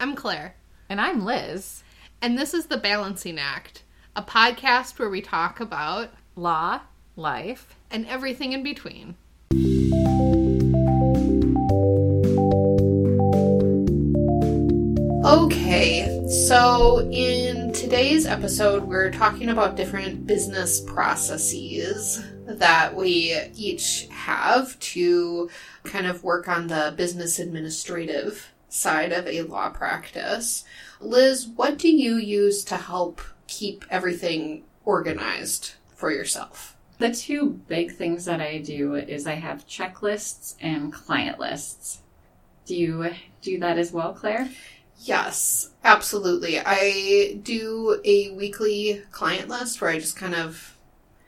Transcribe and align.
I'm 0.00 0.14
Claire, 0.14 0.54
And 0.88 1.00
I'm 1.00 1.24
Liz. 1.24 1.82
and 2.22 2.36
this 2.38 2.52
is 2.54 2.66
The 2.66 2.76
Balancing 2.76 3.38
Act, 3.38 3.82
a 4.16 4.22
podcast 4.22 4.98
where 4.98 5.10
we 5.10 5.20
talk 5.20 5.60
about 5.60 6.10
Law, 6.36 6.80
life. 7.16 7.76
and 7.90 8.06
everything 8.06 8.52
in 8.52 8.62
between. 8.62 9.16
Okay, 15.24 16.24
so 16.28 17.00
in 17.10 17.72
today's 17.72 18.24
episode, 18.24 18.84
we're 18.84 19.10
talking 19.10 19.48
about 19.50 19.76
different 19.76 20.26
business 20.26 20.80
processes 20.80 22.22
that 22.46 22.94
we 22.94 23.36
each 23.56 24.06
have 24.10 24.78
to 24.80 25.50
kind 25.84 26.06
of 26.06 26.24
work 26.24 26.48
on 26.48 26.68
the 26.68 26.94
business 26.96 27.38
administrative 27.38 28.52
side 28.68 29.12
of 29.12 29.26
a 29.26 29.42
law 29.42 29.70
practice. 29.70 30.64
Liz, 31.00 31.46
what 31.46 31.78
do 31.78 31.88
you 31.88 32.16
use 32.16 32.64
to 32.64 32.76
help 32.76 33.20
keep 33.46 33.84
everything 33.90 34.64
organized 34.84 35.74
for 35.94 36.10
yourself? 36.10 36.76
The 36.98 37.14
two 37.14 37.60
big 37.68 37.92
things 37.92 38.24
that 38.24 38.40
I 38.40 38.58
do 38.58 38.96
is 38.96 39.26
I 39.26 39.34
have 39.34 39.68
checklists 39.68 40.56
and 40.60 40.92
client 40.92 41.38
lists. 41.38 42.02
Do 42.66 42.76
you 42.76 43.14
do 43.40 43.58
that 43.60 43.78
as 43.78 43.92
well, 43.92 44.12
Claire? 44.12 44.50
Yes, 45.00 45.70
absolutely. 45.84 46.60
I 46.64 47.38
do 47.42 48.00
a 48.04 48.30
weekly 48.30 49.02
client 49.12 49.48
list 49.48 49.80
where 49.80 49.90
I 49.90 50.00
just 50.00 50.16
kind 50.16 50.34
of 50.34 50.76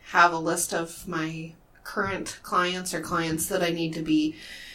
have 0.07 0.33
a 0.33 0.39
list 0.39 0.75
of 0.75 1.07
my 1.07 1.53
current 1.85 2.41
clients 2.43 2.93
or 2.93 3.01
clients 3.01 3.47
that 3.47 3.63
I 3.63 3.71
need 3.71 3.95
to 3.95 4.03
be 4.03 4.35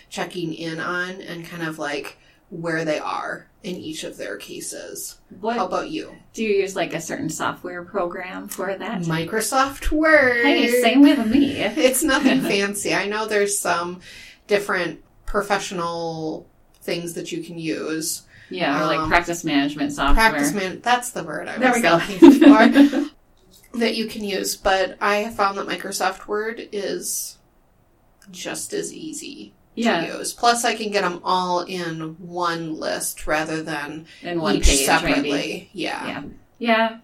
checking 0.09 0.53
in 0.53 0.79
on 0.79 1.21
and 1.21 1.45
kind 1.45 1.63
of 1.63 1.77
like 1.77 2.17
where 2.49 2.85
they 2.85 2.99
are 2.99 3.47
in 3.63 3.75
each 3.75 4.03
of 4.03 4.17
their 4.17 4.37
cases. 4.37 5.19
What 5.41 5.57
How 5.57 5.65
about 5.65 5.89
you? 5.89 6.15
do 6.33 6.43
you 6.43 6.61
use 6.61 6.75
like 6.75 6.93
a 6.93 7.01
certain 7.01 7.29
software 7.29 7.83
program 7.83 8.47
for 8.47 8.75
that? 8.75 9.01
Microsoft 9.01 9.91
Word. 9.91 10.45
Hey, 10.45 10.81
same 10.81 11.01
with 11.01 11.25
me. 11.25 11.55
It's 11.61 12.03
nothing 12.03 12.41
fancy. 12.51 12.93
I 12.93 13.07
know 13.07 13.25
there's 13.25 13.57
some 13.57 14.01
different 14.47 15.03
professional 15.25 16.47
things 16.81 17.13
that 17.13 17.31
you 17.31 17.43
can 17.43 17.57
use. 17.57 18.23
Yeah, 18.51 18.79
or 18.83 18.85
like 18.85 18.99
Um, 18.99 19.09
practice 19.09 19.43
management 19.43 19.91
software. 19.93 20.29
Practice 20.29 20.53
man, 20.53 20.79
that's 20.81 21.09
the 21.11 21.23
word 21.23 21.47
I 21.47 21.57
There 21.57 21.69
was 21.71 21.77
we 21.77 21.81
go. 21.81 21.95
looking 21.95 23.09
for. 23.09 23.09
that 23.79 23.95
you 23.95 24.05
can 24.07 24.23
use, 24.23 24.55
but 24.55 24.97
I 25.01 25.17
have 25.17 25.35
found 25.35 25.57
that 25.57 25.67
Microsoft 25.67 26.27
Word 26.27 26.69
is 26.71 27.37
just 28.31 28.71
as 28.73 28.93
easy 28.93 29.53
yeah, 29.75 30.05
to 30.05 30.17
use. 30.17 30.33
Plus, 30.33 30.65
I 30.65 30.75
can 30.75 30.91
get 30.91 31.01
them 31.01 31.21
all 31.23 31.61
in 31.61 32.15
one 32.19 32.75
list 32.79 33.27
rather 33.27 33.61
than 33.61 34.05
in 34.21 34.41
one 34.41 34.55
each 34.55 34.65
page 34.65 34.85
separately. 34.85 35.21
maybe. 35.31 35.69
Yeah. 35.73 36.07
Yeah. 36.07 36.23
Yeah. 36.57 36.97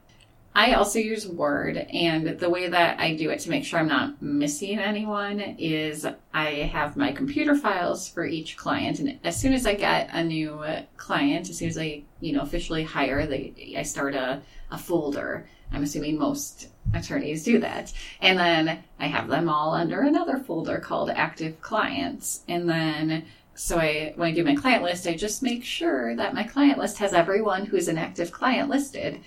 I 0.54 0.74
also 0.74 1.00
use 1.00 1.26
Word, 1.26 1.78
and 1.78 2.38
the 2.40 2.50
way 2.50 2.68
that 2.68 3.00
I 3.00 3.16
do 3.16 3.30
it 3.30 3.40
to 3.42 3.50
make 3.50 3.64
sure 3.64 3.80
I'm 3.80 3.88
not 3.88 4.22
missing 4.22 4.80
anyone 4.80 5.40
is 5.40 6.06
I 6.34 6.46
have 6.74 6.98
my 6.98 7.14
computer 7.14 7.56
files 7.56 8.10
for 8.10 8.26
each 8.26 8.58
client, 8.58 9.00
and 9.00 9.18
as 9.24 9.40
soon 9.40 9.54
as 9.54 9.66
I 9.66 9.76
get 9.76 10.10
a 10.12 10.24
new 10.24 10.62
client, 10.98 11.50
as 11.50 11.58
soon 11.58 11.70
as 11.70 11.78
I, 11.78 12.04
you 12.20 12.34
know, 12.34 12.42
officially 12.42 12.84
hire, 12.84 13.26
they, 13.26 13.76
I 13.78 13.84
start 13.84 14.14
a, 14.14 14.42
a 14.72 14.78
folder. 14.78 15.48
I'm 15.72 15.84
assuming 15.84 16.20
most 16.20 16.68
attorneys 16.94 17.44
do 17.44 17.60
that. 17.60 17.94
And 18.20 18.38
then 18.38 18.84
I 19.00 19.08
have 19.08 19.30
them 19.30 19.48
all 19.48 19.74
under 19.74 20.02
another 20.02 20.38
folder 20.38 20.80
called 20.80 21.10
active 21.10 21.62
clients. 21.62 22.44
And 22.50 22.70
then 22.70 23.24
so 23.54 23.78
I 23.78 24.14
when 24.16 24.30
I 24.30 24.34
do 24.34 24.44
my 24.44 24.56
client 24.56 24.84
list, 24.84 25.08
I 25.08 25.16
just 25.16 25.44
make 25.44 25.64
sure 25.64 26.16
that 26.16 26.34
my 26.34 26.44
client 26.44 26.78
list 26.78 26.98
has 26.98 27.14
everyone 27.14 27.66
who's 27.66 27.88
an 27.88 27.98
active 27.98 28.32
client 28.32 28.70
listed. 28.70 29.22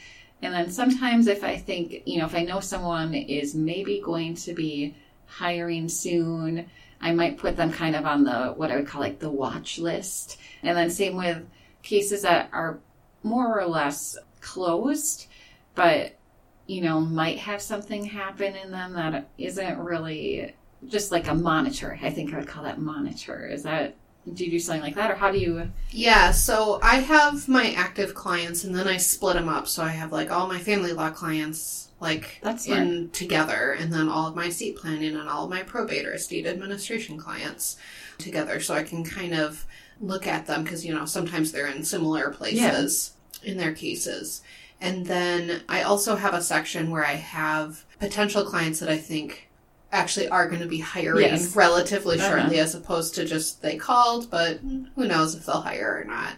And 0.45 0.53
then 0.53 0.71
sometimes 0.71 1.27
if 1.27 1.43
I 1.43 1.57
think, 1.57 2.03
you 2.05 2.19
know, 2.19 2.27
if 2.27 2.35
I 2.35 2.45
know 2.45 2.61
someone 2.61 3.15
is 3.15 3.55
maybe 3.55 4.03
going 4.05 4.35
to 4.37 4.53
be 4.53 4.95
hiring 5.25 5.89
soon, 5.89 6.67
I 7.01 7.13
might 7.13 7.39
put 7.39 7.57
them 7.57 7.73
kind 7.73 7.97
of 7.97 8.05
on 8.05 8.25
the 8.25 8.49
what 8.49 8.71
I 8.71 8.77
would 8.77 8.87
call 8.87 9.01
like 9.01 9.21
the 9.21 9.31
watch 9.31 9.79
list. 9.79 10.39
And 10.63 10.77
then 10.77 10.91
same 10.91 11.17
with 11.17 11.47
cases 11.83 12.23
that 12.23 12.51
are 12.53 12.79
more 13.23 13.59
or 13.59 13.67
less 13.67 14.19
closed, 14.43 15.29
but 15.75 16.19
you 16.67 16.83
know, 16.83 17.01
might 17.01 17.39
have 17.39 17.63
something 17.63 18.05
happen 18.05 18.55
in 18.55 18.71
them 18.71 18.93
that 18.95 19.31
isn't 19.39 19.79
really 19.79 20.55
just 20.87 21.11
like 21.11 21.27
a 21.27 21.35
monitor. 21.35 21.99
I 22.03 22.11
think 22.11 22.35
I 22.35 22.39
would 22.39 22.49
call 22.49 22.65
that 22.65 22.81
monitor. 22.81 23.47
Is 23.47 23.63
that 23.63 23.97
do 24.33 24.45
you 24.45 24.51
do 24.51 24.59
something 24.59 24.83
like 24.83 24.95
that 24.95 25.11
or 25.11 25.15
how 25.15 25.31
do 25.31 25.39
you 25.39 25.71
Yeah, 25.91 26.31
so 26.31 26.81
I 26.83 26.97
have 26.97 27.47
my 27.49 27.73
active 27.73 28.15
clients 28.15 28.65
and 28.65 28.75
then 28.75 28.89
I 28.89 28.97
split 28.97 29.35
them 29.35 29.49
up. 29.49 29.69
So 29.69 29.83
I 29.83 29.91
have 29.91 30.13
like 30.13 30.31
all 30.31 30.47
my 30.47 30.59
family 30.59 30.93
law 30.93 31.11
clients 31.11 31.91
like 32.01 32.39
That's 32.43 32.65
smart. 32.65 32.81
in 32.81 33.11
together 33.11 33.77
and 33.79 33.93
then 33.93 34.09
all 34.09 34.27
of 34.27 34.35
my 34.35 34.47
estate 34.47 34.77
planning 34.77 35.15
and 35.17 35.29
all 35.29 35.45
of 35.45 35.51
my 35.51 35.63
probate 35.63 36.07
or 36.07 36.13
estate 36.15 36.47
administration 36.47 37.19
clients 37.19 37.77
together 38.19 38.61
so 38.61 38.75
I 38.75 38.83
can 38.83 39.05
kind 39.05 39.35
of 39.35 39.67
look 40.01 40.27
at 40.27 40.47
them 40.47 40.65
because 40.65 40.85
you 40.85 40.95
know 40.95 41.05
sometimes 41.05 41.53
they're 41.53 41.69
in 41.69 41.85
similar 41.85 42.31
places 42.31 43.13
in 43.43 43.57
their 43.59 43.73
cases. 43.73 44.43
And 44.81 45.07
then 45.07 45.63
I 45.69 45.83
also 45.83 46.17
have 46.17 46.35
a 46.35 46.43
section 46.43 46.91
where 46.91 47.05
I 47.05 47.15
have 47.15 47.85
potential 48.01 48.45
clients 48.45 48.81
that 48.81 48.89
I 48.89 48.99
think 48.99 49.49
actually 49.95 50.29
are 50.29 50.49
going 50.49 50.61
to 50.61 50.67
be 50.69 50.81
hiring 50.81 51.23
Yes. 51.25 51.55
relatively 51.57 52.19
Uh-huh. 52.19 52.29
shortly 52.41 52.59
as 52.59 52.75
opposed 52.75 53.15
to 53.15 53.25
just 53.25 53.63
they 53.63 53.77
called, 53.77 54.31
but 54.31 54.59
who 54.97 55.07
knows 55.07 55.35
if 55.35 55.47
they'll 55.47 55.61
hire 55.63 55.99
or 56.01 56.05
not. 56.05 56.35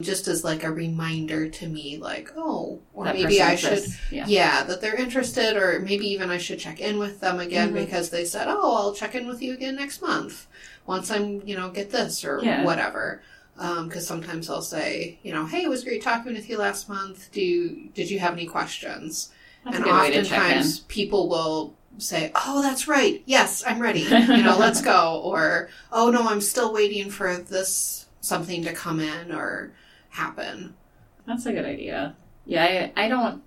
Just 0.00 0.28
as 0.28 0.44
like 0.44 0.62
a 0.62 0.70
reminder 0.70 1.48
to 1.48 1.66
me, 1.66 1.98
like, 1.98 2.30
oh, 2.36 2.78
or 2.94 3.06
that 3.06 3.16
maybe 3.16 3.42
I 3.42 3.56
should. 3.56 3.84
Yeah. 4.12 4.26
yeah, 4.28 4.62
that 4.62 4.80
they're 4.80 4.94
interested, 4.94 5.56
or 5.56 5.80
maybe 5.80 6.06
even 6.08 6.30
I 6.30 6.38
should 6.38 6.60
check 6.60 6.80
in 6.80 6.98
with 7.00 7.18
them 7.18 7.40
again 7.40 7.70
Mhm. 7.72 7.84
because 7.86 8.10
they 8.10 8.24
said, 8.24 8.46
oh, 8.48 8.76
I'll 8.76 8.94
check 8.94 9.16
in 9.16 9.26
with 9.26 9.42
you 9.42 9.54
again 9.54 9.74
next 9.74 10.00
month 10.00 10.46
once 10.86 11.10
I'm, 11.10 11.42
you 11.44 11.56
know, 11.56 11.70
get 11.70 11.90
this 11.90 12.24
or 12.24 12.38
Yeah. 12.42 12.62
whatever. 12.64 13.22
Because 13.56 14.06
sometimes 14.06 14.46
they'll 14.46 14.62
say, 14.62 15.18
you 15.24 15.32
know, 15.32 15.44
hey, 15.46 15.62
it 15.64 15.68
was 15.68 15.82
great 15.82 16.00
talking 16.00 16.32
with 16.32 16.48
you 16.48 16.58
last 16.58 16.88
month. 16.88 17.28
Do 17.32 17.40
you, 17.40 17.88
did 17.92 18.08
you 18.08 18.20
have 18.20 18.34
any 18.34 18.46
questions? 18.46 19.30
That's 19.64 19.78
and 19.78 19.84
a 19.84 19.88
good 19.88 20.00
way 20.00 20.10
to 20.12 20.22
check 20.22 20.38
in. 20.38 20.44
oftentimes 20.44 20.78
people 20.86 21.28
will 21.28 21.74
say, 21.98 22.32
"Oh, 22.34 22.62
that's 22.62 22.88
right. 22.88 23.22
Yes, 23.26 23.64
I'm 23.66 23.80
ready. 23.80 24.00
You 24.00 24.42
know, 24.42 24.56
let's 24.58 24.80
go." 24.80 25.20
Or, 25.24 25.68
"Oh 25.92 26.10
no, 26.10 26.28
I'm 26.28 26.40
still 26.40 26.72
waiting 26.72 27.10
for 27.10 27.36
this 27.36 28.06
something 28.20 28.64
to 28.64 28.72
come 28.72 29.00
in 29.00 29.32
or 29.32 29.72
happen." 30.10 30.74
That's 31.26 31.46
a 31.46 31.52
good 31.52 31.66
idea. 31.66 32.16
Yeah, 32.46 32.90
I, 32.96 33.04
I 33.04 33.08
don't 33.08 33.42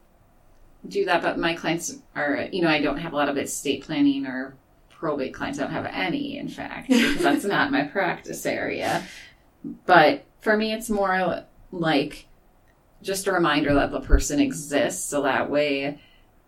do 0.87 1.05
that, 1.05 1.21
but 1.21 1.39
my 1.39 1.55
clients 1.55 1.97
are, 2.15 2.47
you 2.51 2.61
know, 2.61 2.69
I 2.69 2.81
don't 2.81 2.97
have 2.97 3.13
a 3.13 3.15
lot 3.15 3.29
of 3.29 3.37
estate 3.37 3.83
planning 3.83 4.25
or 4.25 4.55
probate 4.89 5.33
clients. 5.33 5.59
I 5.59 5.63
don't 5.63 5.71
have 5.71 5.85
any, 5.85 6.37
in 6.37 6.47
fact, 6.47 6.87
because 6.89 7.17
that's 7.17 7.45
not 7.45 7.71
my 7.71 7.83
practice 7.83 8.45
area. 8.45 9.03
But 9.85 10.25
for 10.41 10.55
me, 10.57 10.73
it's 10.73 10.89
more 10.89 11.43
like 11.71 12.27
just 13.01 13.27
a 13.27 13.31
reminder 13.31 13.73
that 13.73 13.91
the 13.91 14.01
person 14.01 14.39
exists. 14.39 15.03
So 15.03 15.23
that 15.23 15.49
way, 15.49 15.99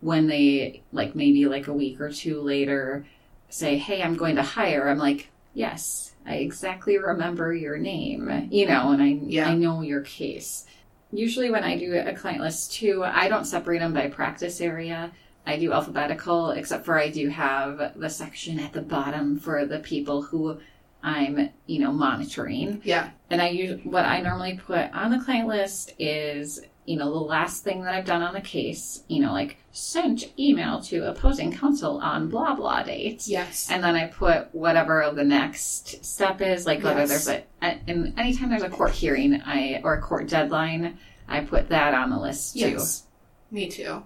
when 0.04 0.26
they, 0.26 0.82
like 0.92 1.14
maybe 1.14 1.46
like 1.46 1.66
a 1.66 1.72
week 1.72 1.98
or 1.98 2.12
two 2.12 2.42
later, 2.42 3.06
say, 3.48 3.78
Hey, 3.78 4.02
I'm 4.02 4.16
going 4.16 4.36
to 4.36 4.42
hire, 4.42 4.88
I'm 4.88 4.98
like, 4.98 5.30
Yes, 5.54 6.12
I 6.26 6.36
exactly 6.36 6.98
remember 6.98 7.54
your 7.54 7.78
name, 7.78 8.48
you 8.50 8.66
know, 8.66 8.90
and 8.90 9.02
I, 9.02 9.18
Yeah. 9.26 9.48
I 9.48 9.54
know 9.54 9.80
your 9.80 10.02
case. 10.02 10.66
Usually, 11.10 11.48
when 11.50 11.64
I 11.64 11.78
do 11.78 11.94
a 11.94 12.12
client 12.12 12.42
list 12.42 12.74
too, 12.74 13.02
I 13.04 13.28
don't 13.28 13.46
separate 13.46 13.78
them 13.78 13.94
by 13.94 14.08
practice 14.08 14.60
area. 14.60 15.10
I 15.46 15.58
do 15.58 15.72
alphabetical, 15.72 16.50
except 16.50 16.84
for 16.84 16.98
I 16.98 17.08
do 17.08 17.28
have 17.28 17.92
the 17.96 18.10
section 18.10 18.58
at 18.58 18.72
the 18.74 18.82
bottom 18.82 19.38
for 19.38 19.64
the 19.64 19.78
people 19.78 20.20
who 20.22 20.58
I'm, 21.02 21.50
you 21.66 21.78
know, 21.80 21.92
monitoring. 21.92 22.80
Yeah, 22.84 23.10
And 23.30 23.40
I 23.40 23.48
use 23.50 23.80
what 23.84 24.04
I 24.04 24.20
normally 24.20 24.58
put 24.66 24.92
on 24.92 25.10
the 25.12 25.22
client 25.24 25.48
list 25.48 25.92
is, 25.98 26.60
you 26.86 26.96
know, 26.96 27.10
the 27.10 27.18
last 27.18 27.64
thing 27.64 27.82
that 27.82 27.94
I've 27.94 28.04
done 28.04 28.22
on 28.22 28.34
the 28.34 28.40
case, 28.40 29.02
you 29.08 29.20
know, 29.22 29.32
like 29.32 29.56
sent 29.72 30.38
email 30.38 30.80
to 30.82 31.08
opposing 31.08 31.50
counsel 31.52 31.98
on 31.98 32.28
blah 32.28 32.54
blah 32.54 32.82
dates. 32.82 33.26
yes, 33.28 33.68
And 33.70 33.82
then 33.82 33.94
I 33.96 34.06
put 34.08 34.54
whatever 34.54 35.10
the 35.14 35.24
next 35.24 36.04
step 36.04 36.40
is, 36.42 36.66
like 36.66 36.82
whether 36.82 37.00
Yes. 37.00 37.24
there's 37.24 37.28
a, 37.28 37.44
and 37.88 38.12
anytime 38.18 38.50
there's 38.50 38.62
a 38.62 38.68
court 38.68 38.92
hearing, 38.92 39.40
I 39.44 39.80
or 39.82 39.94
a 39.94 40.00
court 40.02 40.28
deadline, 40.28 40.98
I 41.26 41.40
put 41.40 41.70
that 41.70 41.94
on 41.94 42.10
the 42.10 42.18
list 42.18 42.52
too. 42.54 42.58
yes. 42.70 43.04
Me 43.50 43.68
too. 43.68 44.02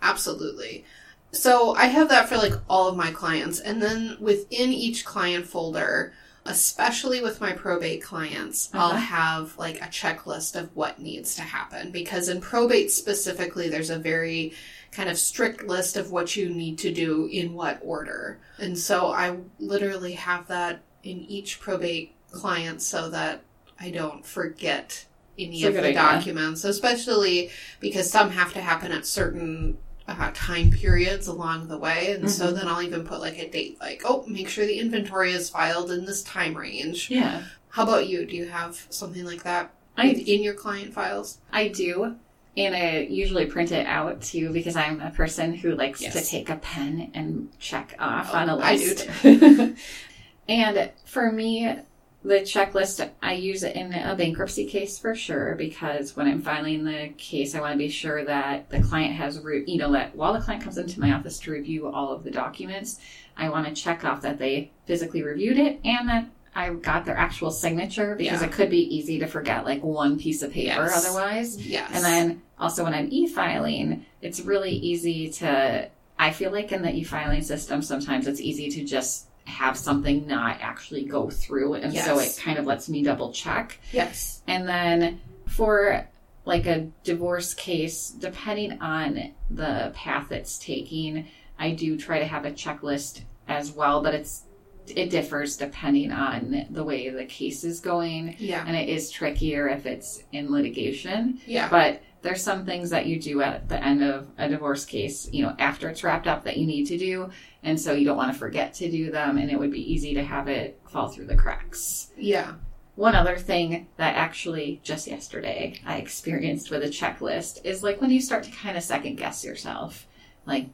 Absolutely. 0.00 0.84
So 1.32 1.74
I 1.74 1.86
have 1.86 2.08
that 2.10 2.28
for 2.28 2.36
like 2.36 2.52
all 2.68 2.88
of 2.88 2.96
my 2.96 3.10
clients, 3.10 3.58
and 3.58 3.82
then 3.82 4.16
within 4.20 4.72
each 4.72 5.04
client 5.04 5.46
folder. 5.46 6.12
Especially 6.44 7.20
with 7.22 7.40
my 7.40 7.52
probate 7.52 8.02
clients, 8.02 8.68
I'll 8.74 8.90
Uh-huh. 8.90 8.96
have 8.98 9.58
like 9.58 9.80
a 9.80 9.86
checklist 9.86 10.56
of 10.56 10.74
what 10.74 10.98
needs 10.98 11.36
to 11.36 11.42
happen 11.42 11.92
because 11.92 12.28
in 12.28 12.40
probate 12.40 12.90
specifically, 12.90 13.68
there's 13.68 13.90
a 13.90 13.98
very 13.98 14.52
kind 14.90 15.08
of 15.08 15.18
strict 15.18 15.62
list 15.64 15.96
of 15.96 16.10
what 16.10 16.34
you 16.36 16.50
need 16.50 16.78
to 16.78 16.92
do 16.92 17.26
in 17.26 17.54
what 17.54 17.78
order. 17.82 18.38
And 18.58 18.76
so 18.76 19.06
I 19.12 19.36
literally 19.60 20.12
have 20.14 20.48
that 20.48 20.82
in 21.04 21.20
each 21.20 21.60
probate 21.60 22.14
client 22.32 22.82
so 22.82 23.08
that 23.10 23.42
I 23.78 23.90
don't 23.90 24.26
forget 24.26 25.06
any 25.38 25.64
of 25.64 25.74
the 25.74 25.80
idea. 25.80 25.94
documents, 25.94 26.64
especially 26.64 27.50
because 27.80 28.10
some 28.10 28.30
have 28.30 28.52
to 28.52 28.60
happen 28.60 28.90
at 28.92 29.06
certain 29.06 29.78
uh, 30.08 30.30
time 30.34 30.70
periods 30.70 31.26
along 31.28 31.68
the 31.68 31.78
way. 31.78 32.12
And 32.12 32.30
so 32.30 32.50
Mhm. 32.52 32.54
then 32.56 32.68
I'll 32.68 32.82
even 32.82 33.04
put 33.06 33.20
like 33.20 33.38
a 33.38 33.48
date, 33.48 33.78
like, 33.80 34.02
oh, 34.04 34.24
make 34.26 34.48
sure 34.48 34.66
the 34.66 34.78
inventory 34.78 35.32
is 35.32 35.48
filed 35.50 35.90
in 35.90 36.04
this 36.04 36.22
time 36.22 36.54
range. 36.56 37.10
Yeah. 37.10 37.42
How 37.70 37.84
about 37.84 38.08
you? 38.08 38.26
Do 38.26 38.36
you 38.36 38.46
have 38.48 38.86
something 38.90 39.24
like 39.24 39.44
that 39.44 39.70
I 39.96 40.08
in 40.08 40.42
your 40.42 40.54
client 40.54 40.92
files? 40.92 41.38
I 41.52 41.68
do. 41.68 42.16
And 42.56 42.74
I 42.74 43.06
usually 43.08 43.46
print 43.46 43.72
it 43.72 43.86
out 43.86 44.20
too 44.20 44.52
because 44.52 44.76
I'm 44.76 45.00
a 45.00 45.10
person 45.10 45.54
who 45.54 45.74
likes 45.74 46.02
Yes. 46.02 46.12
to 46.14 46.22
take 46.30 46.50
a 46.50 46.56
pen 46.56 47.10
and 47.14 47.48
check 47.58 47.94
off 47.98 48.30
Oh, 48.34 48.36
on 48.38 48.50
a 48.50 48.58
I 48.58 48.76
do 48.76 48.84
list. 48.88 49.08
and 50.48 50.90
for 51.04 51.30
me, 51.32 51.76
the 52.24 52.34
checklist, 52.40 53.08
I 53.20 53.32
use 53.34 53.62
it 53.64 53.74
in 53.74 53.92
a 53.92 54.14
bankruptcy 54.14 54.66
case 54.66 54.98
for 54.98 55.14
sure 55.14 55.54
because 55.56 56.16
when 56.16 56.28
I'm 56.28 56.40
filing 56.42 56.84
the 56.84 57.10
case, 57.18 57.54
I 57.54 57.60
want 57.60 57.72
to 57.72 57.78
be 57.78 57.88
sure 57.88 58.24
that 58.24 58.70
the 58.70 58.80
client 58.80 59.14
has, 59.14 59.40
re- 59.40 59.64
you 59.66 59.78
know, 59.78 59.90
that 59.92 60.14
while 60.14 60.32
the 60.32 60.40
client 60.40 60.62
comes 60.62 60.78
into 60.78 61.00
my 61.00 61.12
office 61.12 61.38
to 61.40 61.50
review 61.50 61.88
all 61.88 62.12
of 62.12 62.22
the 62.22 62.30
documents, 62.30 63.00
I 63.36 63.48
want 63.48 63.66
to 63.66 63.74
check 63.74 64.04
off 64.04 64.22
that 64.22 64.38
they 64.38 64.70
physically 64.86 65.22
reviewed 65.22 65.58
it 65.58 65.80
and 65.84 66.08
that 66.08 66.26
I 66.54 66.70
got 66.74 67.06
their 67.06 67.16
actual 67.16 67.50
signature 67.50 68.14
because 68.14 68.40
Yeah. 68.40 68.46
it 68.46 68.52
could 68.52 68.70
be 68.70 68.94
easy 68.94 69.18
to 69.20 69.26
forget 69.26 69.64
like 69.64 69.82
one 69.82 70.18
piece 70.18 70.42
of 70.42 70.52
paper 70.52 70.82
Yes. 70.84 71.04
otherwise. 71.06 71.66
Yes. 71.66 71.90
And 71.94 72.04
then 72.04 72.42
also 72.58 72.84
when 72.84 72.94
I'm 72.94 73.08
e-filing, 73.10 74.04
it's 74.20 74.40
really 74.40 74.70
easy 74.72 75.28
to 75.30 75.88
I 76.18 76.30
feel 76.30 76.52
like 76.52 76.70
in 76.70 76.82
the 76.82 76.94
e-filing 76.94 77.42
system 77.42 77.82
sometimes 77.82 78.28
it's 78.28 78.40
easy 78.40 78.68
to 78.70 78.84
just 78.84 79.26
have 79.44 79.76
something 79.76 80.26
not 80.26 80.58
actually 80.60 81.04
go 81.04 81.28
through 81.28 81.74
and 81.74 81.94
so 81.94 82.18
it 82.18 82.38
kind 82.42 82.58
of 82.58 82.66
lets 82.66 82.88
me 82.88 83.02
double 83.02 83.32
check. 83.32 83.78
yes. 83.92 84.42
And 84.46 84.68
then 84.68 85.20
for 85.48 86.06
like 86.44 86.66
a 86.66 86.88
divorce 87.04 87.54
case, 87.54 88.10
depending 88.10 88.80
on 88.80 89.34
the 89.50 89.92
path 89.94 90.32
it's 90.32 90.58
taking, 90.58 91.28
I 91.58 91.72
do 91.72 91.96
try 91.96 92.18
to 92.18 92.24
have 92.26 92.44
a 92.44 92.50
checklist 92.50 93.22
as 93.48 93.70
well, 93.72 94.02
but 94.02 94.14
it's 94.14 94.44
it 94.88 95.10
differs 95.10 95.56
depending 95.56 96.10
on 96.10 96.66
the 96.70 96.82
way 96.82 97.08
the 97.08 97.24
case 97.24 97.62
is 97.62 97.80
going. 97.80 98.34
Yeah. 98.38 98.64
And 98.66 98.76
it 98.76 98.88
is 98.88 99.10
trickier 99.10 99.68
if 99.68 99.86
it's 99.86 100.24
in 100.32 100.50
litigation. 100.50 101.40
Yeah. 101.46 101.68
But 101.68 102.02
there's 102.22 102.42
some 102.42 102.64
things 102.64 102.90
that 102.90 103.06
you 103.06 103.20
do 103.20 103.42
at 103.42 103.68
the 103.68 103.82
end 103.84 104.02
of 104.02 104.28
a 104.38 104.48
divorce 104.48 104.84
case, 104.84 105.28
you 105.32 105.42
know, 105.42 105.54
after 105.58 105.88
it's 105.88 106.04
wrapped 106.04 106.28
up 106.28 106.44
that 106.44 106.56
you 106.56 106.66
need 106.66 106.86
to 106.86 106.96
do. 106.96 107.30
And 107.64 107.80
so 107.80 107.92
you 107.92 108.04
don't 108.04 108.16
want 108.16 108.32
to 108.32 108.38
forget 108.38 108.74
to 108.74 108.90
do 108.90 109.10
them. 109.10 109.38
And 109.38 109.50
it 109.50 109.58
would 109.58 109.72
be 109.72 109.92
easy 109.92 110.14
to 110.14 110.22
have 110.22 110.48
it 110.48 110.80
fall 110.88 111.08
through 111.08 111.26
the 111.26 111.36
cracks. 111.36 112.12
Yeah. 112.16 112.54
One 112.94 113.14
other 113.14 113.36
thing 113.36 113.88
that 113.96 114.16
actually 114.16 114.80
just 114.84 115.06
yesterday 115.06 115.80
I 115.84 115.96
experienced 115.96 116.70
with 116.70 116.84
a 116.84 116.88
checklist 116.88 117.64
is 117.64 117.82
like 117.82 118.00
when 118.00 118.10
you 118.10 118.20
start 118.20 118.44
to 118.44 118.50
kind 118.50 118.76
of 118.76 118.82
second 118.82 119.16
guess 119.16 119.44
yourself. 119.44 120.06
Like, 120.46 120.68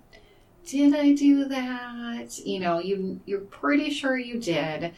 did 0.67 0.95
I 0.95 1.15
do 1.15 1.47
that? 1.47 2.39
You 2.45 2.61
know, 2.61 2.79
you 2.79 3.21
you're 3.25 3.41
pretty 3.41 3.91
sure 3.91 4.19
you 4.19 4.39
did, 4.39 4.93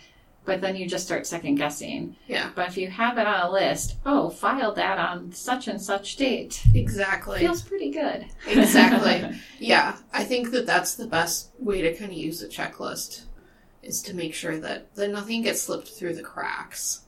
but 0.45 0.61
then 0.61 0.75
you 0.77 0.87
just 0.87 1.05
start 1.07 1.27
second 1.27 1.57
guessing. 1.57 2.17
Yeah. 2.27 2.51
But 2.55 2.69
if 2.69 2.77
you 2.77 2.89
have 2.89 3.19
it 3.19 3.27
on 3.27 3.41
a 3.49 3.51
list, 3.53 3.97
oh, 4.07 4.31
filed 4.31 4.77
that 4.77 4.99
on 4.99 5.33
such 5.33 5.69
and 5.69 5.81
such 5.81 6.17
date, 6.17 6.63
Exactly. 6.75 7.39
feels 7.41 7.63
pretty 7.63 7.91
good. 7.91 8.27
Exactly. 8.47 9.39
Yeah, 9.63 9.97
I 10.13 10.25
think 10.25 10.53
that 10.53 10.65
that's 10.67 10.95
the 10.95 11.07
best 11.07 11.51
way 11.59 11.83
to 11.83 11.95
kind 11.95 12.11
of 12.11 12.17
use 12.17 12.43
a 12.43 12.49
checklist 12.49 13.25
is 13.83 14.01
to 14.03 14.15
make 14.17 14.33
sure 14.35 14.59
that, 14.59 14.95
that 14.95 15.11
nothing 15.11 15.43
gets 15.43 15.61
slipped 15.61 15.89
through 15.89 16.15
the 16.15 16.23
cracks. 16.23 17.03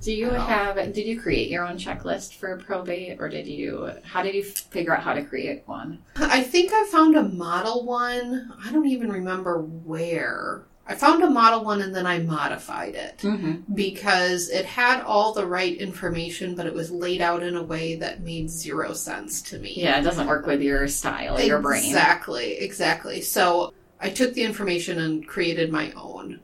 Do 0.00 0.12
you 0.12 0.30
have? 0.30 0.76
Did 0.94 1.06
you 1.06 1.20
create 1.20 1.50
your 1.50 1.66
own 1.66 1.76
checklist 1.76 2.34
for 2.36 2.56
probate, 2.56 3.20
or 3.20 3.28
did 3.28 3.46
you? 3.48 3.90
How 4.04 4.22
did 4.22 4.34
you 4.34 4.44
figure 4.44 4.96
out 4.96 5.02
how 5.02 5.12
to 5.12 5.22
create 5.24 5.64
one? 5.66 5.98
I 6.16 6.42
think 6.44 6.70
I 6.72 6.86
found 6.90 7.16
a 7.16 7.22
model 7.24 7.84
one. 7.84 8.52
I 8.64 8.70
don't 8.72 8.86
even 8.86 9.10
remember 9.10 9.58
where. 9.60 10.62
I 10.90 10.94
found 10.94 11.22
a 11.22 11.28
model 11.28 11.64
one 11.64 11.82
and 11.82 11.94
then 11.94 12.06
I 12.06 12.18
modified 12.20 12.94
it 12.94 13.18
Mm-hmm. 13.18 13.74
because 13.74 14.48
it 14.48 14.64
had 14.64 15.02
all 15.02 15.34
the 15.34 15.46
right 15.46 15.76
information, 15.76 16.54
but 16.54 16.64
it 16.64 16.72
was 16.72 16.90
laid 16.90 17.20
out 17.20 17.42
in 17.42 17.56
a 17.56 17.62
way 17.62 17.96
that 17.96 18.22
made 18.22 18.48
zero 18.48 18.94
sense 18.94 19.42
to 19.42 19.58
me. 19.58 19.74
Yeah, 19.76 20.00
it 20.00 20.02
doesn't 20.02 20.26
work 20.26 20.46
with 20.46 20.62
your 20.62 20.88
style, 20.88 21.38
your 21.40 21.60
brain. 21.60 21.84
Exactly, 21.84 22.54
exactly. 22.58 23.20
So 23.20 23.74
I 24.00 24.08
took 24.08 24.32
the 24.32 24.44
information 24.44 24.98
and 24.98 25.26
created 25.28 25.70
my 25.70 25.92
own 25.92 26.40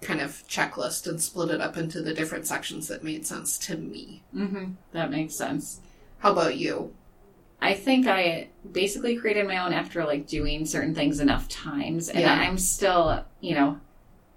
kind 0.00 0.20
of 0.20 0.46
checklist 0.48 1.06
and 1.08 1.20
split 1.20 1.50
it 1.50 1.60
up 1.60 1.76
into 1.76 2.00
the 2.00 2.14
different 2.14 2.46
sections 2.46 2.86
that 2.88 3.02
made 3.04 3.26
sense 3.26 3.58
to 3.58 3.76
me. 3.76 4.22
Mm-hmm. 4.34 4.72
That 4.92 5.10
makes 5.10 5.34
sense. 5.34 5.80
How 6.20 6.30
about 6.32 6.56
you? 6.56 6.94
I 7.62 7.74
think 7.74 8.06
I 8.06 8.48
basically 8.70 9.16
created 9.16 9.46
my 9.46 9.58
own 9.58 9.72
after 9.72 10.04
like 10.04 10.26
doing 10.26 10.64
certain 10.66 10.94
things 10.94 11.20
enough 11.20 11.48
times, 11.48 12.08
and 12.08 12.20
Yeah. 12.20 12.32
I'm 12.34 12.56
still, 12.58 13.24
you 13.40 13.54
know, 13.54 13.78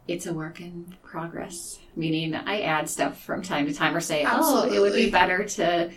it's 0.07 0.25
a 0.25 0.33
work 0.33 0.59
in 0.59 0.95
progress. 1.03 1.79
Meaning, 1.95 2.35
I 2.35 2.61
add 2.61 2.89
stuff 2.89 3.21
from 3.23 3.41
time 3.41 3.65
to 3.67 3.73
time, 3.73 3.95
or 3.95 4.01
say, 4.01 4.25
oh, 4.27 4.69
it 4.71 4.79
would 4.79 4.93
be 4.93 5.09
better 5.09 5.43
to. 5.45 5.91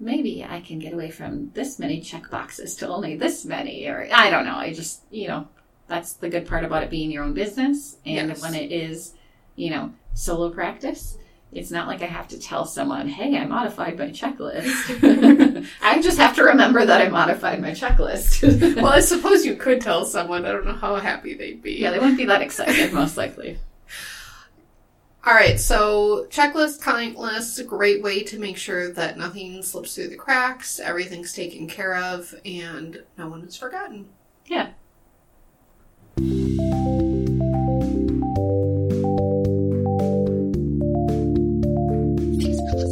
Maybe 0.00 0.44
I 0.44 0.60
can 0.60 0.80
get 0.80 0.92
away 0.92 1.10
from 1.10 1.50
this 1.54 1.78
many 1.78 2.00
check 2.00 2.28
boxes 2.30 2.74
to 2.76 2.88
only 2.88 3.14
this 3.16 3.44
many, 3.44 3.86
or 3.86 4.08
I 4.12 4.28
don't 4.30 4.44
know. 4.44 4.56
I 4.56 4.72
just, 4.72 5.02
you 5.10 5.28
know, 5.28 5.46
that's 5.86 6.14
the 6.14 6.28
good 6.28 6.46
part 6.48 6.64
about 6.64 6.82
it 6.82 6.90
being 6.90 7.12
your 7.12 7.22
own 7.22 7.32
business. 7.34 7.98
And 8.04 8.28
Yes. 8.30 8.42
when 8.42 8.54
it 8.54 8.72
is, 8.72 9.14
you 9.54 9.70
know, 9.70 9.92
solo 10.14 10.50
practice, 10.50 11.16
it's 11.54 11.70
not 11.70 11.86
like 11.86 12.02
I 12.02 12.06
have 12.06 12.28
to 12.28 12.38
tell 12.38 12.66
someone, 12.66 13.08
hey, 13.08 13.38
I 13.38 13.46
modified 13.46 13.96
my 13.96 14.08
checklist. 14.10 15.68
I 15.82 16.02
just 16.02 16.18
have 16.18 16.34
to 16.36 16.44
remember 16.44 16.84
that 16.84 17.00
I 17.00 17.08
modified 17.08 17.62
my 17.62 17.70
checklist. 17.70 18.76
well, 18.76 18.92
I 18.92 19.00
suppose 19.00 19.46
you 19.46 19.54
could 19.54 19.80
tell 19.80 20.04
someone. 20.04 20.44
I 20.44 20.52
don't 20.52 20.66
know 20.66 20.72
how 20.74 20.96
happy 20.96 21.34
they'd 21.34 21.62
be. 21.62 21.74
yeah, 21.74 21.92
they 21.92 22.00
wouldn't 22.00 22.18
be 22.18 22.24
that 22.24 22.42
excited, 22.42 22.92
most 22.92 23.16
likely. 23.16 23.58
All 25.26 25.32
right, 25.32 25.58
so 25.58 26.26
checklist, 26.28 26.82
client 26.82 27.16
list, 27.16 27.58
a 27.58 27.64
great 27.64 28.02
way 28.02 28.24
to 28.24 28.38
make 28.38 28.58
sure 28.58 28.92
that 28.92 29.16
nothing 29.16 29.62
slips 29.62 29.94
through 29.94 30.08
the 30.08 30.16
cracks, 30.16 30.80
everything's 30.80 31.32
taken 31.32 31.66
care 31.66 31.96
of, 31.96 32.34
and 32.44 33.02
no 33.16 33.28
one 33.28 33.42
is 33.42 33.56
forgotten. 33.56 34.08
Yeah, 34.46 34.70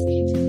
podcast. 0.04 0.41